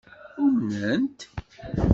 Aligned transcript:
Umnent? 0.43 1.19